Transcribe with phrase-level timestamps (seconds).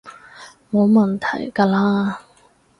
[0.71, 2.17] 冇問題㗎喇